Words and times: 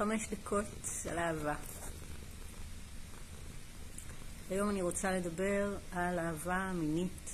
חמש 0.00 0.28
דקות 0.28 0.64
על 1.10 1.18
אהבה. 1.18 1.54
היום 4.50 4.70
אני 4.70 4.82
רוצה 4.82 5.12
לדבר 5.12 5.76
על 5.92 6.18
אהבה 6.18 6.72
מינית. 6.74 7.30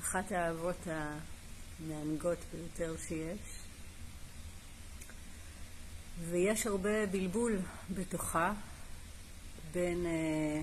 אחת 0.00 0.32
האהבות 0.32 0.86
המענגות 0.86 2.38
ביותר 2.52 2.96
שיש. 3.08 3.38
ויש 6.30 6.66
הרבה 6.66 7.06
בלבול 7.06 7.58
בתוכה 7.90 8.52
בין 9.72 10.06
אה, 10.06 10.62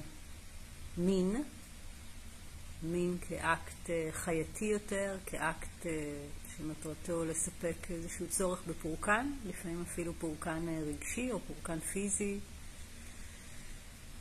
מין, 0.98 1.44
מין 2.84 3.18
כאקט 3.30 3.90
אה, 3.90 4.10
חייתי 4.12 4.66
יותר, 4.66 5.18
כאקט 5.26 5.86
אה, 5.86 5.92
שמטרתו 6.58 7.26
לספק 7.26 7.76
איזשהו 7.90 8.28
צורך 8.28 8.64
בפורקן, 8.68 9.32
לפעמים 9.46 9.82
אפילו 9.82 10.14
פורקן 10.14 10.68
אה, 10.68 10.80
רגשי 10.88 11.32
או 11.32 11.40
פורקן 11.40 11.80
פיזי, 11.80 12.40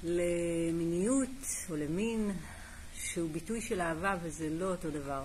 למיניות 0.03 1.29
או 1.71 1.77
למין 1.77 2.31
שהוא 2.95 3.31
ביטוי 3.31 3.61
של 3.61 3.81
אהבה 3.81 4.17
וזה 4.23 4.51
לא 4.51 4.71
אותו 4.71 4.91
דבר. 4.91 5.25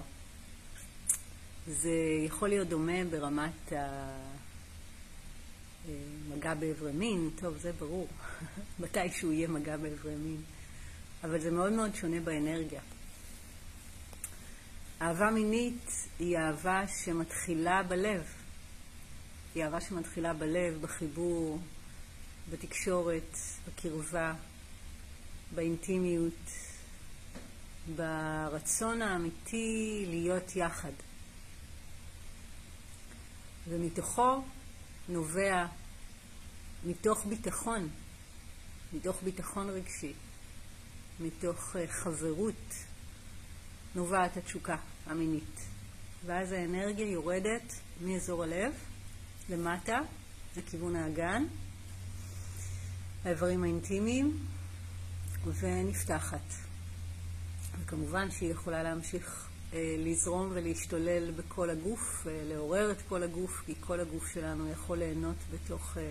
זה 1.68 1.96
יכול 2.26 2.50
להיות 2.50 2.68
דומה 2.68 3.06
ברמת 3.12 3.74
המגע 5.88 6.54
באיברי 6.54 6.92
מין, 6.92 7.30
טוב 7.36 7.58
זה 7.58 7.72
ברור, 7.72 8.08
מתי 8.80 9.10
שהוא 9.12 9.34
יהיה 9.34 9.48
מגע 9.48 9.78
באיברי 9.78 10.16
מין, 10.16 10.42
אבל 11.24 11.40
זה 11.42 11.52
מאוד 11.52 11.74
מאוד 11.74 11.96
שונה 11.96 12.20
באנרגיה. 12.20 12.82
אהבה 15.02 15.32
מינית 15.32 16.09
היא 16.20 16.38
אהבה 16.38 16.88
שמתחילה 16.88 17.84
בלב. 17.84 18.24
היא 19.56 19.64
אהבה 19.64 19.82
שמתחילה 19.82 20.34
בלב, 20.34 20.82
בחיבור, 20.82 21.60
בתקשורת, 22.50 23.38
בקרבה, 23.68 24.34
באינטימיות, 25.56 26.52
ברצון 27.96 29.02
האמיתי 29.02 30.06
להיות 30.08 30.56
יחד. 30.56 30.92
ומתוכו 33.68 34.44
נובע, 35.10 35.66
מתוך 36.86 37.26
ביטחון, 37.26 37.90
מתוך 38.94 39.24
ביטחון 39.24 39.70
רגשי, 39.70 40.14
מתוך 41.20 41.76
אה, 41.76 41.88
חברות, 41.88 42.74
נובעת 43.96 44.38
התשוקה 44.38 44.76
המינית. 45.06 45.69
ואז 46.26 46.52
האנרגיה 46.52 47.12
יורדת 47.12 47.74
מאזור 48.02 48.44
הלב 48.44 48.74
למטה, 49.50 50.00
לכיוון 50.58 50.96
האגן, 50.96 51.44
האיברים 53.26 53.64
האינטימיים, 53.64 54.38
ונפתחת. 55.46 56.54
וכמובן 57.80 58.32
שהיא 58.32 58.52
יכולה 58.52 58.84
להמשיך 58.84 59.48
אה, 59.74 59.96
לזרום 59.98 60.50
ולהשתולל 60.54 61.32
בכל 61.32 61.70
הגוף, 61.70 62.28
אה, 62.28 62.42
לעורר 62.44 62.92
את 62.92 63.02
כל 63.10 63.24
הגוף, 63.24 63.64
כי 63.66 63.74
כל 63.80 64.00
הגוף 64.00 64.28
שלנו 64.34 64.70
יכול 64.72 64.98
ליהנות 64.98 65.38
בתוך 65.54 65.98
אה, 65.98 66.04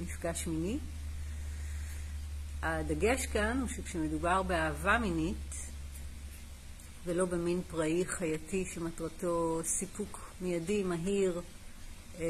מפגש 0.00 0.46
מיני. 0.46 0.78
הדגש 2.62 3.26
כאן 3.26 3.58
הוא 3.60 3.68
שכשמדובר 3.68 4.42
באהבה 4.42 4.98
מינית, 4.98 5.51
ולא 7.04 7.24
במין 7.24 7.62
פראי 7.70 8.04
חייתי 8.06 8.64
שמטרתו 8.64 9.60
סיפוק 9.64 10.30
מיידי, 10.40 10.82
מהיר, 10.82 11.40
אה, 12.20 12.24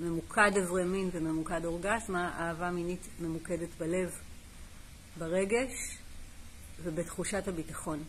ממוקד 0.00 0.50
אברי 0.62 0.84
מין 0.84 1.10
וממוקד 1.12 1.64
אורגזמה, 1.64 2.38
אהבה 2.38 2.70
מינית 2.70 3.08
ממוקדת 3.20 3.68
בלב, 3.78 4.10
ברגש 5.18 5.98
ובתחושת 6.82 7.48
הביטחון. 7.48 8.04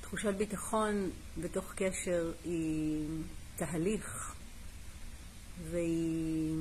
תחושת 0.00 0.34
ביטחון 0.34 1.10
בתוך 1.38 1.72
קשר 1.76 2.32
היא 2.44 3.08
תהליך 3.56 4.34
והיא 5.70 6.56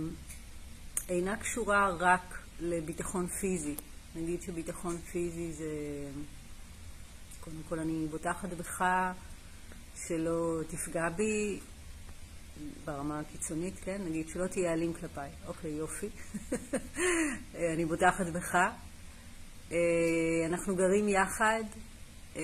אינה 1.10 1.38
קשורה 1.38 1.90
רק 2.00 2.40
לביטחון 2.60 3.28
פיזי. 3.28 3.76
נגיד 4.16 4.42
שביטחון 4.42 4.98
פיזי 4.98 5.52
זה, 5.54 5.66
קודם 7.40 7.62
כל 7.70 7.80
אני 7.80 8.08
בוטחת 8.08 8.50
בך 8.50 8.84
שלא 10.08 10.62
תפגע 10.68 11.10
בי 11.10 11.60
ברמה 12.86 13.20
הקיצונית, 13.20 13.80
כן? 13.80 14.02
נגיד 14.06 14.28
שלא 14.30 14.48
תהיה 14.48 14.74
אלים 14.74 14.94
כלפיי. 14.94 15.30
אוקיי, 15.48 15.72
יופי. 15.72 16.08
אני 17.74 17.86
בוטחת 17.86 18.26
בך. 18.26 18.56
אה, 19.72 19.78
אנחנו 20.46 20.76
גרים 20.76 21.10
יחד, 21.10 21.64
אה, 22.36 22.42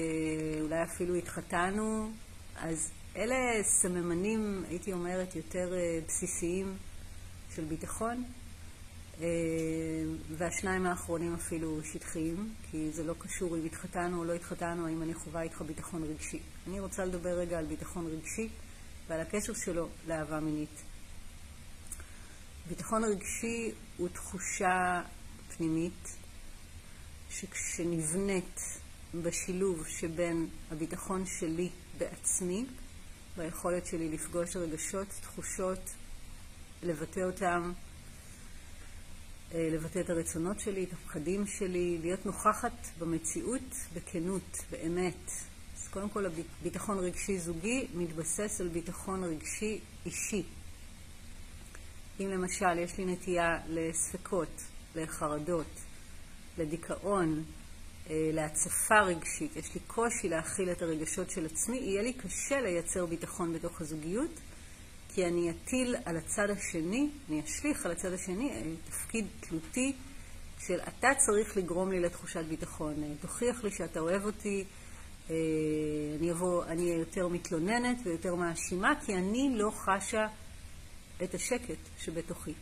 אולי 0.62 0.84
אפילו 0.84 1.16
התחתנו, 1.16 2.12
אז 2.56 2.92
אלה 3.16 3.64
סממנים, 3.64 4.64
הייתי 4.70 4.94
אומרת, 4.94 5.36
יותר 5.36 5.74
אה, 5.74 6.00
בסיסיים 6.08 6.78
של 7.56 7.66
ביטחון. 7.66 8.24
והשניים 10.42 10.86
האחרונים 10.86 11.34
אפילו 11.34 11.80
שטחיים, 11.84 12.54
כי 12.72 12.92
זה 12.92 13.04
לא 13.04 13.16
קשור 13.20 13.58
אם 13.58 13.66
התחתנו 13.66 14.20
או 14.20 14.24
לא 14.24 14.34
התחתנו, 14.34 14.88
האם 14.88 15.02
אני 15.02 15.14
חווה 15.14 15.42
איתך 15.42 15.62
ביטחון 15.62 16.04
רגשי. 16.04 16.40
אני 16.68 16.80
רוצה 16.80 17.06
לדבר 17.06 17.30
רגע 17.30 17.60
על 17.60 17.66
ביטחון 17.66 18.08
רגשי 18.08 18.50
ועל 19.08 19.20
הקשר 19.20 19.54
שלו 19.54 19.90
לאהבה 20.08 20.40
מינית. 20.40 20.84
ביטחון 22.70 23.04
רגשי 23.04 23.72
הוא 23.98 24.10
תחושה 24.10 25.02
פנימית 25.58 26.18
שכשנבנית 27.30 28.60
בשילוב 29.22 29.88
שבין 29.88 30.48
הביטחון 30.72 31.26
שלי 31.26 31.70
בעצמי, 31.98 32.66
ביכולת 33.38 33.86
שלי 33.86 34.10
לפגוש 34.10 34.56
רגשות, 34.56 35.08
תחושות, 35.22 35.90
לבטא 36.84 37.20
אותם, 37.20 37.72
לבטא 39.54 40.00
את 40.00 40.10
הרצונות 40.10 40.60
שלי, 40.60 40.84
את 40.84 40.94
הפחדים 40.94 41.48
שלי, 41.48 41.98
להיות 42.02 42.26
נוכחת 42.26 42.88
במציאות 43.00 43.76
בכנות, 43.94 44.58
באמת. 44.72 45.32
אז 45.78 45.88
קודם 45.88 46.10
כל 46.10 46.26
הביטחון 46.26 47.00
רגשי 47.00 47.38
זוגי 47.40 47.88
מתבסס 47.94 48.62
על 48.62 48.68
ביטחון 48.68 49.24
רגשי 49.24 49.80
אישי. 50.06 50.44
אם 52.20 52.30
למשל 52.30 52.80
יש 52.80 52.98
לי 52.98 53.06
נטייה 53.06 53.60
לספקות, 53.68 54.62
לחרדות, 54.96 55.80
לדיכאון, 56.58 57.44
אה, 58.10 58.30
להצפה 58.34 59.02
רגשית, 59.02 59.56
יש 59.56 59.74
לי 59.76 59.82
קושי 59.88 60.30
להכיל 60.30 60.72
את 60.72 60.82
הרגשות 60.82 61.30
של 61.30 61.46
עצמי, 61.46 61.78
יהיה 61.78 62.02
לי 62.02 62.14
קשה 62.14 62.62
לייצר 62.62 63.06
ביטחון 63.06 63.54
בתוך 63.54 63.82
הזוגיות. 63.82 64.32
כי 65.14 65.26
אני 65.26 65.50
אטיל 65.50 65.96
על 66.06 66.18
הצד 66.18 66.50
השני, 66.50 67.10
אני 67.30 67.42
אשליך 67.44 67.86
על 67.86 67.92
הצד 67.92 68.14
השני 68.14 68.50
אה, 68.50 68.62
תפקיד 68.90 69.26
תלותי 69.40 69.94
של 70.60 70.80
אתה 70.80 71.08
צריך 71.18 71.58
לגרום 71.58 71.92
לי 71.92 72.00
לתחושת 72.00 72.46
ביטחון. 72.46 73.04
אה, 73.04 73.10
תוכיח 73.22 73.64
לי 73.64 73.72
שאתה 73.72 74.00
אוהב 74.00 74.26
אותי, 74.26 74.64
אה, 75.30 75.36
אני 76.20 76.32
אבוא, 76.32 76.66
אני 76.66 76.84
אהיה 76.84 77.00
יותר 77.00 77.28
מתלוננת 77.28 77.98
ויותר 78.04 78.36
מאשימה, 78.36 78.94
כי 79.06 79.14
אני 79.14 79.50
לא 79.56 79.72
חשה 79.72 80.28
את 81.24 81.34
השקט 81.34 81.80
שבתוכי. 82.00 82.54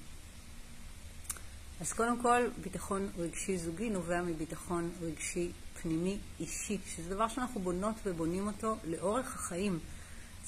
אז 1.81 1.93
קודם 1.93 2.21
כל, 2.21 2.41
ביטחון 2.63 3.09
רגשי 3.17 3.57
זוגי 3.57 3.89
נובע 3.89 4.21
מביטחון 4.21 4.91
רגשי 5.01 5.51
פנימי 5.81 6.17
אישי, 6.39 6.77
שזה 6.95 7.15
דבר 7.15 7.27
שאנחנו 7.27 7.61
בונות 7.61 7.95
ובונים 8.05 8.47
אותו 8.47 8.75
לאורך 8.83 9.35
החיים. 9.35 9.79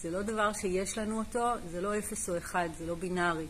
זה 0.02 0.10
לא 0.10 0.22
דבר 0.22 0.54
שיש 0.54 0.98
לנו 0.98 1.20
אותו, 1.20 1.54
זה 1.72 1.82
לא 1.82 1.98
אפס 1.98 2.30
או 2.30 2.38
אחד, 2.38 2.70
זה 2.78 2.86
לא 2.86 2.96
בינארי. 2.96 3.48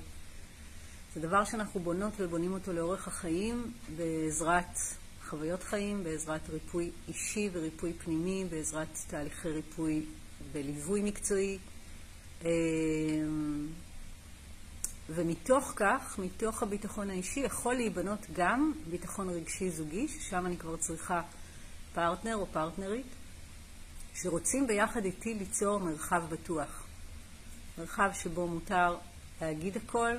זה 1.16 1.22
דבר 1.22 1.44
שאנחנו 1.46 1.80
בונות 1.80 2.14
ובונים 2.18 2.54
אותו 2.54 2.74
לאורך 2.74 3.08
החיים 3.08 3.72
בעזרת 3.96 4.78
חוויות 5.30 5.64
חיים, 5.64 6.04
בעזרת 6.04 6.50
ריפוי 6.50 6.92
אישי 7.08 7.50
וריפוי 7.54 7.94
פנימי, 7.94 8.46
בעזרת 8.50 8.88
תהליכי 9.08 9.50
ריפוי 9.50 10.06
וליווי 10.52 11.02
מקצועי. 11.02 11.58
אמ, 12.42 13.68
ומתוך 15.10 15.74
כך, 15.76 16.20
מתוך 16.20 16.64
הביטחון 16.64 17.10
האישי, 17.10 17.40
יכול 17.40 17.76
להיבנות 17.76 18.26
גם 18.34 18.74
ביטחון 18.90 19.30
רגשי 19.30 19.70
זוגי, 19.70 20.08
ששם 20.08 20.46
אני 20.46 20.58
כבר 20.58 20.78
צריכה 20.78 21.22
פרטנר 21.94 22.36
או 22.36 22.46
פרטנרית, 22.46 23.21
שרוצים 24.16 24.68
ביחד 24.68 25.06
איתי 25.06 25.34
ליצור 25.34 25.80
מרחב 25.80 26.24
בטוח. 26.30 26.88
מרחב 27.78 28.10
שבו 28.14 28.48
מותר 28.48 28.98
להגיד 29.42 29.78
הכל, 29.78 30.12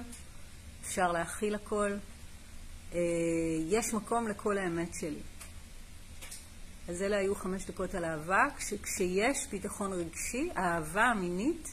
אפשר 0.82 1.12
להכיל 1.12 1.54
הכל, 1.54 1.92
אה, 2.94 2.98
יש 3.68 3.94
מקום 3.94 4.28
לכל 4.28 4.58
האמת 4.58 4.94
שלי. 4.94 5.20
אז 6.88 7.02
אלה 7.02 7.18
היו 7.18 7.34
חמש 7.34 7.64
דקות 7.64 7.94
על 7.94 8.04
אהבה. 8.04 8.44
כש, 8.58 8.74
כשיש 8.74 9.46
ביטחון 9.50 9.92
רגשי, 9.92 10.50
האהבה 10.54 11.04
המינית 11.04 11.68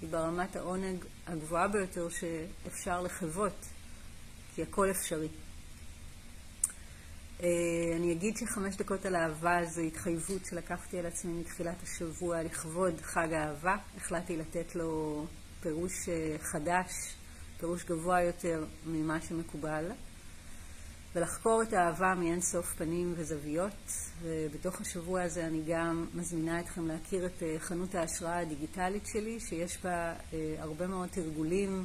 היא 0.00 0.10
ברמת 0.10 0.56
העונג 0.56 1.04
הגבוהה 1.26 1.68
ביותר 1.68 2.08
שאפשר 2.08 3.00
לחוות, 3.00 3.66
כי 4.54 4.62
הכל 4.62 4.90
אפשרי. 4.90 5.28
אה, 8.08 8.12
אני 8.12 8.18
אגיד 8.18 8.36
שחמש 8.36 8.76
דקות 8.76 9.06
על 9.06 9.16
אהבה 9.16 9.64
זו 9.64 9.80
התחייבות 9.80 10.46
שלקחתי 10.50 10.98
על 10.98 11.06
עצמי 11.06 11.32
מתחילת 11.32 11.82
השבוע 11.82 12.42
לכבוד 12.42 13.00
חג 13.00 13.32
האהבה. 13.32 13.76
החלטתי 13.96 14.36
לתת 14.36 14.74
לו 14.74 15.24
פירוש 15.60 16.08
אה, 16.08 16.36
חדש, 16.38 16.90
פירוש 17.60 17.84
גבוה 17.84 18.22
יותר 18.22 18.64
ממה 18.86 19.20
שמקובל, 19.20 19.84
ולחקור 21.14 21.62
את 21.62 21.72
האהבה 21.72 22.14
מאין 22.14 22.40
סוף 22.40 22.74
פנים 22.74 23.14
וזוויות. 23.16 23.92
ובתוך 24.22 24.80
השבוע 24.80 25.22
הזה 25.22 25.46
אני 25.46 25.62
גם 25.66 26.06
מזמינה 26.14 26.60
אתכם 26.60 26.86
להכיר 26.86 27.26
את 27.26 27.42
אה, 27.42 27.56
חנות 27.58 27.94
ההשראה 27.94 28.38
הדיגיטלית 28.38 29.06
שלי, 29.06 29.40
שיש 29.40 29.78
בה 29.82 30.14
הרבה 30.58 30.86
מאוד 30.86 31.08
תרגולים, 31.08 31.84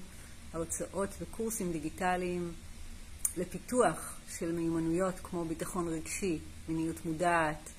הרצאות 0.54 1.10
וקורסים 1.22 1.72
דיגיטליים 1.72 2.54
לפיתוח 3.38 4.16
של 4.38 4.52
מיומנויות 4.52 5.16
כמו 5.24 5.46
ביטחון 5.46 5.88
רגשי, 5.88 6.40
מיניות 6.70 7.06
מודעת, 7.06 7.70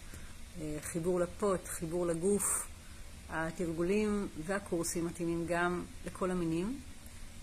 אה, 0.60 0.76
חיבור 0.80 1.20
לפוט, 1.20 1.68
חיבור 1.68 2.06
לגוף. 2.06 2.66
התרגולים 3.28 4.28
והקורסים 4.46 5.06
מתאימים 5.06 5.46
גם 5.48 5.84
לכל 6.06 6.30
המינים, 6.30 6.80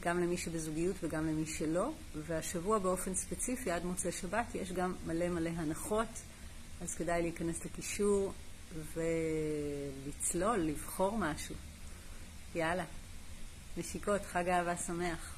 גם 0.02 0.20
למי 0.20 0.38
שבזוגיות 0.38 0.96
וגם 1.04 1.28
למי 1.28 1.46
שלא, 1.46 1.92
והשבוע 2.16 2.80
באופן 2.80 3.16
ספציפי 3.16 3.72
עד 3.72 3.86
מוצאי 3.86 4.12
שבת 4.12 4.56
יש 4.56 4.72
גם 4.72 4.94
מלא 5.06 5.30
מלא 5.30 5.50
הנחות, 5.50 6.08
אז 6.82 6.96
כדאי 6.96 7.22
להיכנס 7.22 7.66
לקישור 7.66 8.34
ולצלול, 8.94 10.58
לבחור 10.58 11.18
משהו. 11.18 11.56
יאללה, 12.56 12.86
נשיקות, 13.78 14.22
חג 14.26 14.50
אהבה 14.50 14.78
שמח. 14.78 15.36